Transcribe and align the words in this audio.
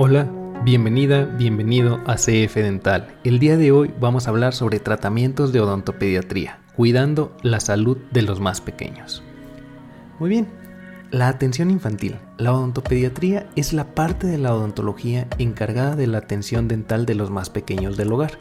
Hola, 0.00 0.30
bienvenida, 0.62 1.24
bienvenido 1.24 2.00
a 2.06 2.14
CF 2.14 2.54
Dental. 2.54 3.18
El 3.24 3.40
día 3.40 3.56
de 3.56 3.72
hoy 3.72 3.92
vamos 3.98 4.28
a 4.28 4.30
hablar 4.30 4.54
sobre 4.54 4.78
tratamientos 4.78 5.52
de 5.52 5.58
odontopediatría, 5.58 6.60
cuidando 6.76 7.36
la 7.42 7.58
salud 7.58 7.98
de 8.12 8.22
los 8.22 8.38
más 8.38 8.60
pequeños. 8.60 9.24
Muy 10.20 10.30
bien, 10.30 10.46
la 11.10 11.26
atención 11.26 11.72
infantil. 11.72 12.14
La 12.36 12.52
odontopediatría 12.52 13.50
es 13.56 13.72
la 13.72 13.96
parte 13.96 14.28
de 14.28 14.38
la 14.38 14.54
odontología 14.54 15.26
encargada 15.38 15.96
de 15.96 16.06
la 16.06 16.18
atención 16.18 16.68
dental 16.68 17.04
de 17.04 17.16
los 17.16 17.32
más 17.32 17.50
pequeños 17.50 17.96
del 17.96 18.12
hogar 18.12 18.38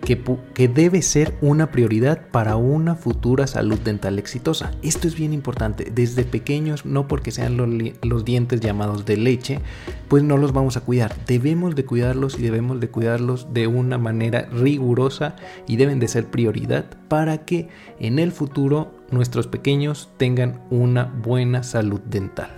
que, 0.00 0.68
debe 0.68 1.02
ser 1.02 1.36
una 1.40 1.70
prioridad 1.70 2.28
para 2.30 2.56
una 2.56 2.94
futura 2.94 3.46
salud 3.46 3.78
dental 3.78 4.18
exitosa. 4.18 4.72
Esto 4.82 5.08
es 5.08 5.14
bien 5.14 5.32
importante. 5.32 5.90
Desde 5.94 6.24
pequeños, 6.24 6.84
no 6.84 7.06
porque 7.06 7.30
sean 7.30 7.56
los, 7.56 8.24
dientes 8.24 8.60
llamados 8.60 9.04
de 9.04 9.16
leche, 9.16 9.60
pues 10.08 10.22
no 10.22 10.36
los 10.36 10.52
vamos 10.52 10.76
a 10.76 10.80
cuidar. 10.80 11.14
Debemos 11.26 11.74
de 11.76 11.84
cuidarlos 11.84 12.38
y 12.38 12.42
debemos 12.42 12.80
de 12.80 12.88
cuidarlos 12.88 13.52
de 13.52 13.66
una 13.66 13.98
manera 13.98 14.48
rigurosa 14.52 15.36
y 15.66 15.76
deben 15.76 16.00
de 16.00 16.08
ser 16.08 16.26
prioridad 16.26 16.86
para 17.08 17.44
que 17.44 17.68
en 17.98 18.18
el 18.18 18.32
futuro 18.32 18.92
nuestros 19.10 19.46
pequeños 19.46 20.10
tengan 20.16 20.62
una 20.70 21.04
buena 21.04 21.62
salud 21.62 22.00
dental. 22.00 22.50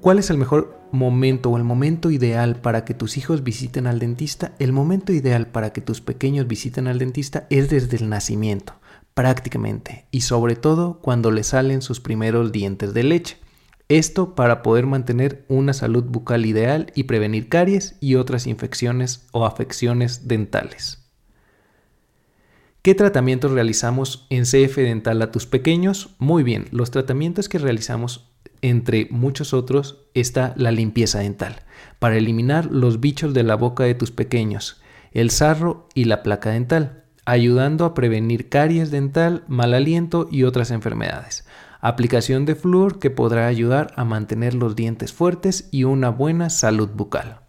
¿Cuál 0.00 0.18
es 0.18 0.28
el 0.28 0.36
mejor 0.36 0.83
momento 0.94 1.50
o 1.50 1.56
el 1.56 1.64
momento 1.64 2.10
ideal 2.10 2.56
para 2.56 2.84
que 2.84 2.94
tus 2.94 3.18
hijos 3.18 3.42
visiten 3.44 3.86
al 3.86 3.98
dentista, 3.98 4.52
el 4.58 4.72
momento 4.72 5.12
ideal 5.12 5.48
para 5.48 5.72
que 5.72 5.80
tus 5.80 6.00
pequeños 6.00 6.46
visiten 6.46 6.86
al 6.86 6.98
dentista 6.98 7.46
es 7.50 7.68
desde 7.68 7.96
el 7.96 8.08
nacimiento, 8.08 8.74
prácticamente, 9.12 10.06
y 10.10 10.22
sobre 10.22 10.56
todo 10.56 11.00
cuando 11.00 11.30
le 11.30 11.42
salen 11.42 11.82
sus 11.82 12.00
primeros 12.00 12.52
dientes 12.52 12.94
de 12.94 13.02
leche. 13.02 13.36
Esto 13.88 14.34
para 14.34 14.62
poder 14.62 14.86
mantener 14.86 15.44
una 15.48 15.74
salud 15.74 16.04
bucal 16.04 16.46
ideal 16.46 16.90
y 16.94 17.02
prevenir 17.02 17.48
caries 17.48 17.96
y 18.00 18.14
otras 18.14 18.46
infecciones 18.46 19.26
o 19.32 19.44
afecciones 19.44 20.26
dentales. 20.26 21.04
¿Qué 22.80 22.94
tratamientos 22.94 23.50
realizamos 23.50 24.26
en 24.30 24.44
CF 24.44 24.76
Dental 24.76 25.20
a 25.22 25.30
tus 25.32 25.46
pequeños? 25.46 26.14
Muy 26.18 26.42
bien, 26.42 26.66
los 26.70 26.90
tratamientos 26.90 27.48
que 27.48 27.58
realizamos 27.58 28.33
entre 28.64 29.08
muchos 29.10 29.52
otros, 29.52 29.98
está 30.14 30.54
la 30.56 30.72
limpieza 30.72 31.18
dental, 31.18 31.56
para 31.98 32.16
eliminar 32.16 32.64
los 32.72 32.98
bichos 32.98 33.34
de 33.34 33.42
la 33.42 33.56
boca 33.56 33.84
de 33.84 33.94
tus 33.94 34.10
pequeños, 34.10 34.80
el 35.12 35.28
sarro 35.30 35.86
y 35.92 36.04
la 36.04 36.22
placa 36.22 36.48
dental, 36.48 37.04
ayudando 37.26 37.84
a 37.84 37.92
prevenir 37.92 38.48
caries 38.48 38.90
dental, 38.90 39.44
mal 39.48 39.74
aliento 39.74 40.28
y 40.30 40.44
otras 40.44 40.70
enfermedades. 40.70 41.46
Aplicación 41.82 42.46
de 42.46 42.54
flúor 42.54 42.98
que 42.98 43.10
podrá 43.10 43.48
ayudar 43.48 43.92
a 43.96 44.04
mantener 44.06 44.54
los 44.54 44.74
dientes 44.74 45.12
fuertes 45.12 45.68
y 45.70 45.84
una 45.84 46.08
buena 46.08 46.48
salud 46.48 46.88
bucal. 46.88 47.40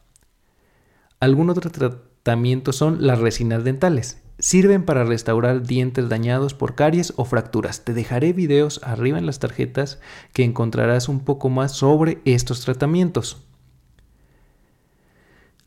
Algún 1.21 1.49
otro 1.49 1.71
tratamiento 1.71 2.73
son 2.73 3.07
las 3.07 3.19
resinas 3.19 3.63
dentales. 3.63 4.21
Sirven 4.37 4.83
para 4.83 5.05
restaurar 5.05 5.63
dientes 5.63 6.09
dañados 6.09 6.53
por 6.53 6.75
caries 6.75 7.13
o 7.15 7.23
fracturas. 7.23 7.85
Te 7.85 7.93
dejaré 7.93 8.33
videos 8.33 8.81
arriba 8.83 9.17
en 9.17 9.25
las 9.25 9.39
tarjetas 9.39 9.99
que 10.33 10.43
encontrarás 10.43 11.07
un 11.07 11.21
poco 11.21 11.49
más 11.49 11.71
sobre 11.71 12.19
estos 12.25 12.61
tratamientos. 12.61 13.45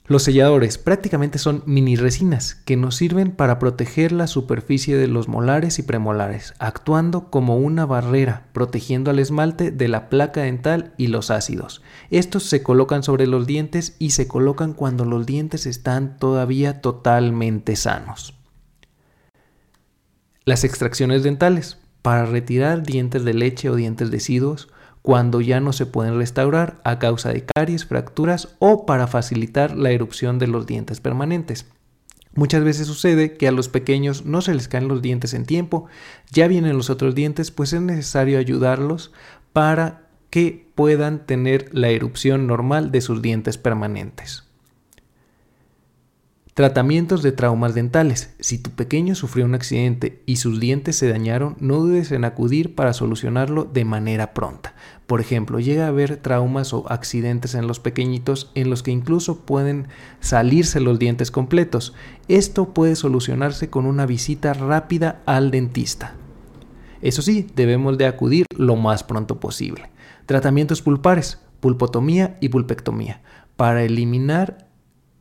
Los 0.08 0.22
selladores 0.22 0.78
prácticamente 0.78 1.38
son 1.38 1.62
mini 1.66 1.94
resinas 1.94 2.54
que 2.54 2.78
nos 2.78 2.96
sirven 2.96 3.30
para 3.30 3.58
proteger 3.58 4.10
la 4.12 4.26
superficie 4.26 4.96
de 4.96 5.06
los 5.06 5.28
molares 5.28 5.78
y 5.78 5.82
premolares, 5.82 6.54
actuando 6.58 7.28
como 7.28 7.58
una 7.58 7.84
barrera, 7.84 8.46
protegiendo 8.54 9.10
al 9.10 9.18
esmalte 9.18 9.70
de 9.70 9.86
la 9.86 10.08
placa 10.08 10.40
dental 10.40 10.94
y 10.96 11.08
los 11.08 11.30
ácidos. 11.30 11.82
Estos 12.08 12.44
se 12.44 12.62
colocan 12.62 13.02
sobre 13.02 13.26
los 13.26 13.46
dientes 13.46 13.96
y 13.98 14.10
se 14.10 14.26
colocan 14.28 14.72
cuando 14.72 15.04
los 15.04 15.26
dientes 15.26 15.66
están 15.66 16.16
todavía 16.16 16.80
totalmente 16.80 17.76
sanos. 17.76 18.37
Las 20.48 20.64
extracciones 20.64 21.24
dentales, 21.24 21.76
para 22.00 22.24
retirar 22.24 22.82
dientes 22.82 23.22
de 23.22 23.34
leche 23.34 23.68
o 23.68 23.74
dientes 23.74 24.10
deciduos 24.10 24.70
cuando 25.02 25.42
ya 25.42 25.60
no 25.60 25.74
se 25.74 25.84
pueden 25.84 26.16
restaurar 26.16 26.80
a 26.84 26.98
causa 26.98 27.34
de 27.34 27.44
caries, 27.44 27.84
fracturas 27.84 28.56
o 28.58 28.86
para 28.86 29.06
facilitar 29.08 29.76
la 29.76 29.90
erupción 29.90 30.38
de 30.38 30.46
los 30.46 30.66
dientes 30.66 31.00
permanentes. 31.00 31.66
Muchas 32.32 32.64
veces 32.64 32.86
sucede 32.86 33.36
que 33.36 33.46
a 33.46 33.52
los 33.52 33.68
pequeños 33.68 34.24
no 34.24 34.40
se 34.40 34.54
les 34.54 34.68
caen 34.68 34.88
los 34.88 35.02
dientes 35.02 35.34
en 35.34 35.44
tiempo, 35.44 35.86
ya 36.30 36.48
vienen 36.48 36.78
los 36.78 36.88
otros 36.88 37.14
dientes, 37.14 37.50
pues 37.50 37.74
es 37.74 37.82
necesario 37.82 38.38
ayudarlos 38.38 39.12
para 39.52 40.08
que 40.30 40.66
puedan 40.74 41.26
tener 41.26 41.68
la 41.72 41.90
erupción 41.90 42.46
normal 42.46 42.90
de 42.90 43.02
sus 43.02 43.20
dientes 43.20 43.58
permanentes. 43.58 44.47
Tratamientos 46.58 47.22
de 47.22 47.30
traumas 47.30 47.76
dentales. 47.76 48.34
Si 48.40 48.58
tu 48.58 48.70
pequeño 48.70 49.14
sufrió 49.14 49.44
un 49.44 49.54
accidente 49.54 50.24
y 50.26 50.38
sus 50.38 50.58
dientes 50.58 50.96
se 50.96 51.08
dañaron, 51.08 51.56
no 51.60 51.76
dudes 51.76 52.10
en 52.10 52.24
acudir 52.24 52.74
para 52.74 52.94
solucionarlo 52.94 53.62
de 53.62 53.84
manera 53.84 54.34
pronta. 54.34 54.74
Por 55.06 55.20
ejemplo, 55.20 55.60
llega 55.60 55.84
a 55.84 55.90
haber 55.90 56.16
traumas 56.16 56.74
o 56.74 56.90
accidentes 56.90 57.54
en 57.54 57.68
los 57.68 57.78
pequeñitos 57.78 58.50
en 58.56 58.70
los 58.70 58.82
que 58.82 58.90
incluso 58.90 59.42
pueden 59.42 59.86
salirse 60.18 60.80
los 60.80 60.98
dientes 60.98 61.30
completos. 61.30 61.94
Esto 62.26 62.74
puede 62.74 62.96
solucionarse 62.96 63.70
con 63.70 63.86
una 63.86 64.04
visita 64.04 64.52
rápida 64.52 65.22
al 65.26 65.52
dentista. 65.52 66.16
Eso 67.02 67.22
sí, 67.22 67.46
debemos 67.54 67.98
de 67.98 68.06
acudir 68.06 68.46
lo 68.56 68.74
más 68.74 69.04
pronto 69.04 69.38
posible. 69.38 69.92
Tratamientos 70.26 70.82
pulpares, 70.82 71.38
pulpotomía 71.60 72.36
y 72.40 72.48
pulpectomía, 72.48 73.22
para 73.54 73.84
eliminar 73.84 74.67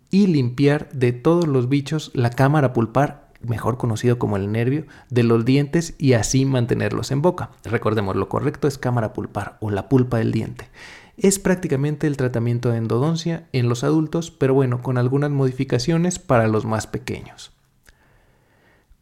y 0.10 0.28
limpiar 0.28 0.90
de 0.92 1.12
todos 1.12 1.48
los 1.48 1.70
bichos 1.70 2.12
la 2.14 2.30
cámara 2.30 2.74
pulpar, 2.74 3.30
mejor 3.42 3.78
conocido 3.78 4.18
como 4.20 4.38
el 4.38 4.52
nervio, 4.52 4.86
de 5.10 5.24
los 5.24 5.46
dientes 5.46 5.96
y 5.98 6.14
así 6.14 6.46
mantenerlos 6.46 7.12
en 7.12 7.22
boca. 7.22 7.52
Recordemos, 7.64 8.16
lo 8.16 8.30
correcto 8.30 8.68
es 8.68 8.78
cámara 8.78 9.14
pulpar 9.14 9.58
o 9.62 9.72
la 9.72 9.90
pulpa 9.90 10.18
del 10.18 10.32
diente. 10.32 10.70
Es 11.18 11.40
prácticamente 11.40 12.06
el 12.06 12.16
tratamiento 12.16 12.70
de 12.70 12.78
endodoncia 12.78 13.48
en 13.52 13.70
los 13.70 13.84
adultos, 13.84 14.30
pero 14.30 14.54
bueno, 14.54 14.84
con 14.84 14.98
algunas 14.98 15.32
modificaciones 15.32 16.20
para 16.20 16.48
los 16.48 16.66
más 16.66 16.86
pequeños. 16.86 17.57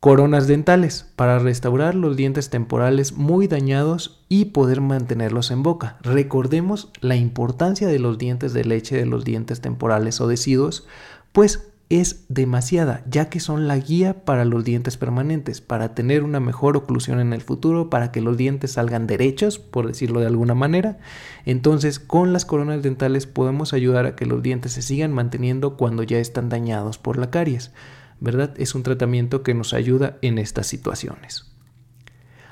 Coronas 0.05 0.45
dentales 0.45 1.07
para 1.15 1.39
restaurar 1.39 1.95
los 1.95 2.15
dientes 2.15 2.51
temporales 2.51 3.13
muy 3.13 3.47
dañados 3.47 4.23
y 4.29 4.45
poder 4.45 4.79
mantenerlos 4.79 5.49
en 5.49 5.63
boca. 5.63 5.97
Recordemos 6.03 6.91
la 7.01 7.15
importancia 7.15 7.87
de 7.87 7.97
los 7.97 8.19
dientes 8.19 8.53
de 8.53 8.65
leche 8.65 8.95
de 8.95 9.07
los 9.07 9.25
dientes 9.25 9.61
temporales 9.61 10.21
o 10.21 10.27
deciduos, 10.27 10.85
pues 11.31 11.71
es 11.89 12.25
demasiada, 12.29 13.03
ya 13.09 13.29
que 13.29 13.39
son 13.39 13.67
la 13.67 13.79
guía 13.79 14.25
para 14.25 14.45
los 14.45 14.63
dientes 14.63 14.95
permanentes, 14.95 15.59
para 15.59 15.95
tener 15.95 16.21
una 16.21 16.39
mejor 16.39 16.77
oclusión 16.77 17.19
en 17.19 17.33
el 17.33 17.41
futuro, 17.41 17.89
para 17.89 18.11
que 18.11 18.21
los 18.21 18.37
dientes 18.37 18.73
salgan 18.73 19.07
derechos, 19.07 19.57
por 19.57 19.87
decirlo 19.87 20.19
de 20.19 20.27
alguna 20.27 20.53
manera. 20.53 20.99
Entonces, 21.47 21.97
con 21.97 22.31
las 22.31 22.45
coronas 22.45 22.83
dentales 22.83 23.25
podemos 23.25 23.73
ayudar 23.73 24.05
a 24.05 24.15
que 24.15 24.27
los 24.27 24.43
dientes 24.43 24.73
se 24.73 24.83
sigan 24.83 25.13
manteniendo 25.13 25.77
cuando 25.77 26.03
ya 26.03 26.19
están 26.19 26.49
dañados 26.49 26.99
por 26.99 27.17
la 27.17 27.31
caries. 27.31 27.71
¿Verdad? 28.19 28.53
Es 28.57 28.75
un 28.75 28.83
tratamiento 28.83 29.43
que 29.43 29.53
nos 29.53 29.73
ayuda 29.73 30.17
en 30.21 30.37
estas 30.37 30.67
situaciones. 30.67 31.51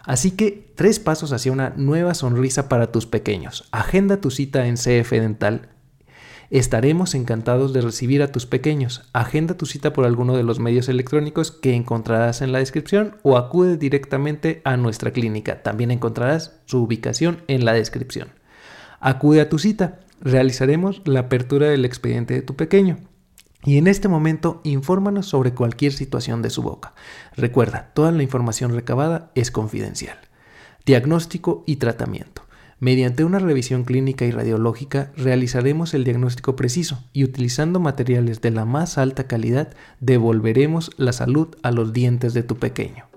Así 0.04 0.32
que 0.32 0.72
tres 0.76 1.00
pasos 1.00 1.32
hacia 1.32 1.52
una 1.52 1.74
nueva 1.78 2.14
sonrisa 2.14 2.68
para 2.68 2.92
tus 2.92 3.06
pequeños. 3.06 3.68
Agenda 3.72 4.20
tu 4.20 4.32
cita 4.32 4.68
en 4.68 4.76
CF 4.76 5.12
Dental. 5.12 5.70
Estaremos 6.50 7.16
encantados 7.16 7.74
de 7.74 7.82
recibir 7.82 8.22
a 8.22 8.32
tus 8.32 8.46
pequeños. 8.46 9.10
Agenda 9.14 9.56
tu 9.56 9.66
cita 9.66 9.94
por 9.94 10.06
alguno 10.06 10.36
de 10.36 10.44
los 10.44 10.60
medios 10.60 10.90
electrónicos 10.90 11.52
que 11.52 11.74
encontrarás 11.74 12.42
en 12.42 12.52
la 12.52 12.60
descripción 12.60 13.16
o 13.24 13.38
acude 13.38 13.78
directamente 13.78 14.62
a 14.66 14.76
nuestra 14.76 15.12
clínica. 15.12 15.64
También 15.64 15.90
encontrarás 15.90 16.60
su 16.66 16.84
ubicación 16.84 17.42
en 17.48 17.64
la 17.64 17.74
descripción. 17.74 18.30
Acude 19.00 19.42
a 19.42 19.50
tu 19.50 19.58
cita. 19.58 20.00
Realizaremos 20.22 21.02
la 21.06 21.22
apertura 21.22 21.70
del 21.70 21.86
expediente 21.86 22.34
de 22.34 22.42
tu 22.42 22.56
pequeño. 22.56 22.98
Y 23.66 23.78
en 23.78 23.88
este 23.88 24.08
momento, 24.08 24.60
infórmanos 24.64 25.28
sobre 25.28 25.54
cualquier 25.54 25.94
situación 25.94 26.42
de 26.42 26.50
su 26.50 26.62
boca. 26.62 26.94
Recuerda, 27.36 27.92
toda 27.94 28.12
la 28.12 28.24
información 28.24 28.74
recabada 28.74 29.32
es 29.36 29.52
confidencial. 29.52 30.18
Diagnóstico 30.86 31.64
y 31.66 31.78
tratamiento. 31.78 32.44
Mediante 32.80 33.24
una 33.24 33.40
revisión 33.40 33.86
clínica 33.86 34.26
y 34.26 34.32
radiológica 34.32 35.14
realizaremos 35.16 35.94
el 35.94 36.04
diagnóstico 36.04 36.58
preciso 36.58 37.02
y 37.14 37.24
utilizando 37.24 37.80
materiales 37.80 38.42
de 38.42 38.52
la 38.52 38.66
más 38.66 38.98
alta 38.98 39.26
calidad 39.26 39.70
devolveremos 40.02 40.92
la 40.98 41.14
salud 41.14 41.56
a 41.64 41.72
los 41.72 41.94
dientes 41.94 42.34
de 42.34 42.44
tu 42.44 42.58
pequeño. 42.58 43.13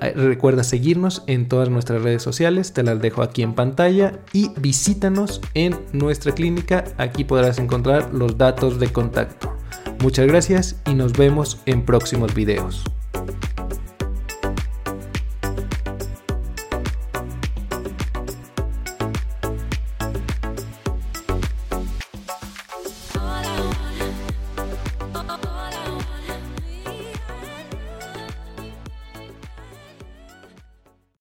Recuerda 0.00 0.64
seguirnos 0.64 1.22
en 1.26 1.48
todas 1.48 1.68
nuestras 1.68 2.02
redes 2.02 2.22
sociales, 2.22 2.72
te 2.72 2.82
las 2.82 3.00
dejo 3.00 3.22
aquí 3.22 3.42
en 3.42 3.54
pantalla 3.54 4.18
y 4.32 4.50
visítanos 4.58 5.40
en 5.54 5.78
nuestra 5.92 6.32
clínica, 6.32 6.84
aquí 6.96 7.24
podrás 7.24 7.58
encontrar 7.58 8.12
los 8.14 8.38
datos 8.38 8.80
de 8.80 8.92
contacto. 8.92 9.54
Muchas 10.02 10.26
gracias 10.26 10.80
y 10.86 10.94
nos 10.94 11.12
vemos 11.12 11.60
en 11.66 11.84
próximos 11.84 12.34
videos. 12.34 12.82